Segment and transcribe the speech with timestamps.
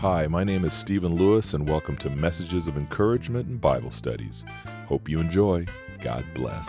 [0.00, 4.44] Hi, my name is Stephen Lewis, and welcome to Messages of Encouragement and Bible Studies.
[4.86, 5.66] Hope you enjoy.
[6.02, 6.66] God bless.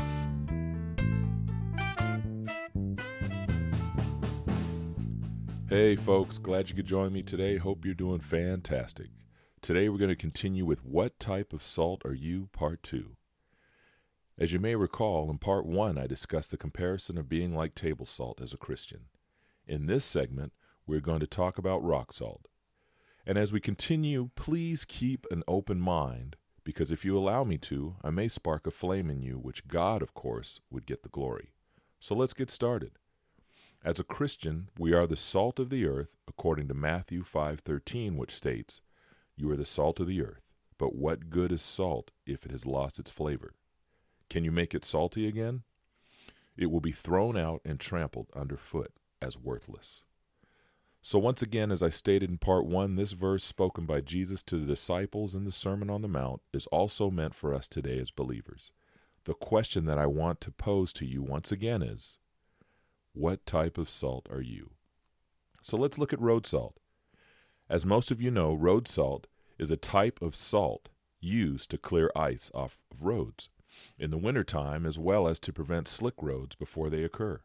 [5.69, 7.55] Hey, folks, glad you could join me today.
[7.55, 9.12] Hope you're doing fantastic.
[9.62, 12.50] Today, we're going to continue with What Type of Salt Are You?
[12.51, 13.15] Part 2.
[14.37, 18.05] As you may recall, in Part 1, I discussed the comparison of being like table
[18.05, 19.05] salt as a Christian.
[19.66, 20.52] In this segment,
[20.86, 22.50] we're going to talk about rock salt.
[23.25, 27.95] And as we continue, please keep an open mind, because if you allow me to,
[28.03, 31.53] I may spark a flame in you, which God, of course, would get the glory.
[31.99, 32.94] So let's get started.
[33.84, 38.34] As a Christian, we are the salt of the earth, according to Matthew 5:13, which
[38.34, 38.81] states,
[39.35, 40.44] "You are the salt of the earth,
[40.77, 43.55] but what good is salt if it has lost its flavor?
[44.30, 45.63] Can you make it salty again?
[46.55, 50.03] It will be thrown out and trampled underfoot as worthless."
[51.03, 54.57] So once again, as I stated in part 1, this verse spoken by Jesus to
[54.57, 58.11] the disciples in the Sermon on the Mount is also meant for us today as
[58.11, 58.71] believers.
[59.25, 62.19] The question that I want to pose to you once again is,
[63.13, 64.72] what type of salt are you?
[65.63, 66.77] So let's look at road salt.
[67.67, 69.25] As most of you know, road salt
[69.57, 73.49] is a type of salt used to clear ice off of roads
[73.97, 77.41] in the wintertime as well as to prevent slick roads before they occur.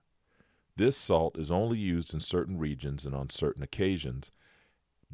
[0.76, 4.30] This salt is only used in certain regions and on certain occasions.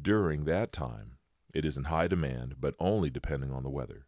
[0.01, 1.17] During that time,
[1.53, 4.05] it is in high demand, but only depending on the weather.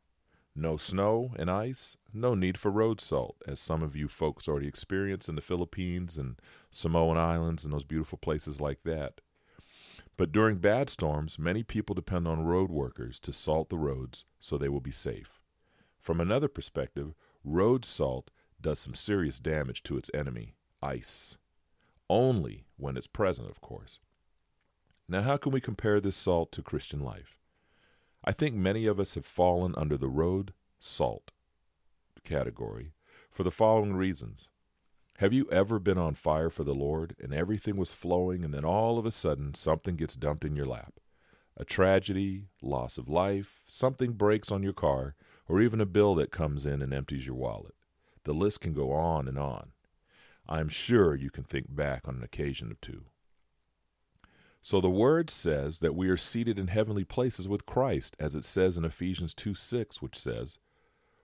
[0.53, 4.67] No snow and ice, no need for road salt, as some of you folks already
[4.67, 6.35] experience in the Philippines and
[6.71, 9.21] Samoan Islands and those beautiful places like that.
[10.17, 14.57] But during bad storms, many people depend on road workers to salt the roads so
[14.57, 15.39] they will be safe.
[15.99, 18.29] From another perspective, road salt
[18.61, 21.37] does some serious damage to its enemy, ice.
[22.09, 23.99] Only when it's present, of course.
[25.07, 27.37] Now, how can we compare this salt to Christian life?
[28.23, 31.31] I think many of us have fallen under the road salt
[32.23, 32.93] category
[33.31, 34.49] for the following reasons.
[35.19, 38.65] Have you ever been on fire for the Lord and everything was flowing, and then
[38.65, 40.99] all of a sudden something gets dumped in your lap?
[41.55, 45.15] A tragedy, loss of life, something breaks on your car,
[45.47, 47.75] or even a bill that comes in and empties your wallet.
[48.25, 49.71] The list can go on and on.
[50.47, 53.05] I'm sure you can think back on an occasion or two.
[54.61, 58.45] So the word says that we are seated in heavenly places with Christ, as it
[58.45, 60.57] says in Ephesians 2 6, which says,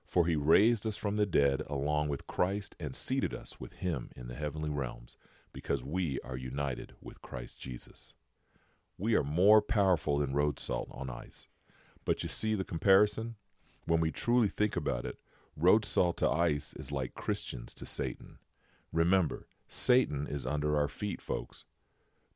[0.06, 4.12] For he raised us from the dead along with Christ and seated us with him
[4.16, 5.18] in the heavenly realms,
[5.54, 8.14] because we are united with Christ Jesus.
[8.98, 11.48] We are more powerful than road salt on ice.
[12.06, 13.36] But you see the comparison?
[13.88, 15.18] When we truly think about it,
[15.58, 18.38] road salt to ice is like Christians to Satan.
[18.92, 21.64] Remember, Satan is under our feet, folks.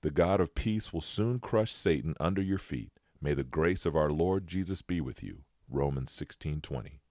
[0.02, 2.92] The God of peace will soon crush Satan under your feet.
[3.22, 5.44] May the grace of our Lord Jesus be with you.
[5.68, 7.02] Romans 16:20.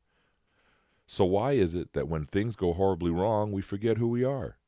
[1.06, 4.59] So why is it that when things go horribly wrong, we forget who we are?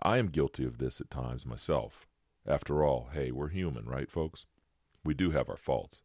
[0.00, 2.06] I am guilty of this at times myself.
[2.46, 4.46] After all, hey, we're human, right, folks?
[5.02, 6.02] We do have our faults.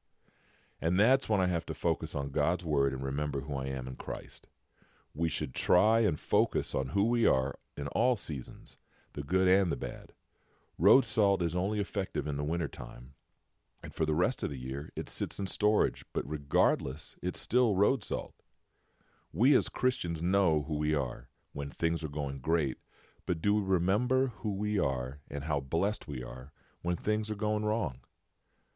[0.82, 3.88] And that's when I have to focus on God's word and remember who I am
[3.88, 4.48] in Christ.
[5.14, 8.78] We should try and focus on who we are in all seasons,
[9.14, 10.14] the good and the bad.
[10.78, 13.14] Road salt is only effective in the wintertime,
[13.82, 17.76] and for the rest of the year it sits in storage, but regardless, it's still
[17.76, 18.34] road salt.
[19.32, 22.78] We as Christians know who we are when things are going great,
[23.26, 26.52] but do we remember who we are and how blessed we are
[26.82, 28.00] when things are going wrong?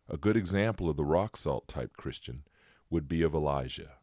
[0.09, 2.43] A good example of the rock salt type Christian
[2.89, 3.96] would be of Elijah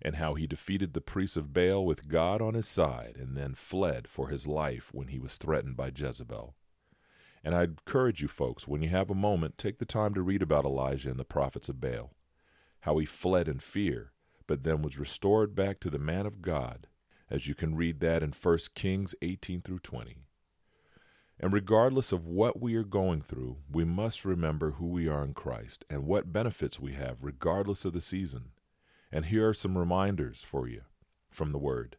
[0.00, 3.54] and how he defeated the priests of Baal with God on his side and then
[3.54, 6.54] fled for his life when he was threatened by Jezebel.
[7.42, 10.42] And I encourage you folks, when you have a moment, take the time to read
[10.42, 12.12] about Elijah and the prophets of Baal,
[12.80, 14.12] how he fled in fear,
[14.46, 16.86] but then was restored back to the man of God,
[17.30, 20.16] as you can read that in 1 Kings 18 through 20.
[21.40, 25.34] And regardless of what we are going through, we must remember who we are in
[25.34, 28.50] Christ and what benefits we have, regardless of the season.
[29.10, 30.82] And here are some reminders for you
[31.30, 31.96] from the Word.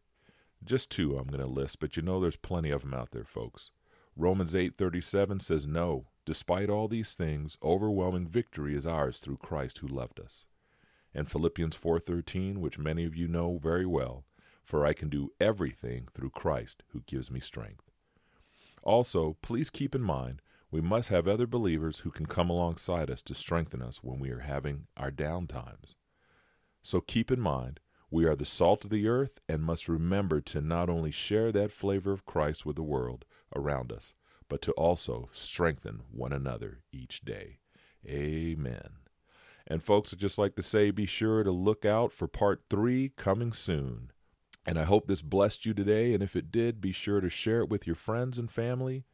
[0.62, 3.24] Just two I'm going to list, but you know there's plenty of them out there,
[3.24, 3.70] folks.
[4.16, 9.88] Romans 8:37 says no, despite all these things, overwhelming victory is ours through Christ who
[9.88, 10.46] loved us.
[11.14, 14.24] And Philippians 4:13, which many of you know very well,
[14.62, 17.90] for I can do everything through Christ who gives me strength.
[18.82, 23.22] Also, please keep in mind we must have other believers who can come alongside us
[23.22, 25.96] to strengthen us when we are having our down times.
[26.82, 27.80] So keep in mind,
[28.10, 31.72] we are the salt of the earth and must remember to not only share that
[31.72, 33.24] flavor of Christ with the world
[33.54, 34.14] around us,
[34.48, 37.58] but to also strengthen one another each day.
[38.06, 38.90] Amen.
[39.66, 43.12] And folks, I'd just like to say be sure to look out for part three
[43.16, 44.10] coming soon.
[44.66, 46.12] And I hope this blessed you today.
[46.12, 49.04] And if it did, be sure to share it with your friends and family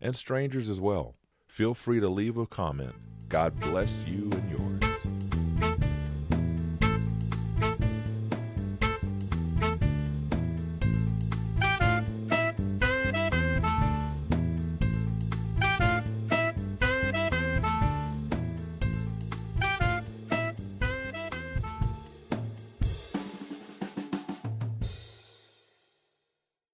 [0.00, 1.16] and strangers as well.
[1.48, 2.94] Feel free to leave a comment.
[3.28, 4.87] God bless you and yours.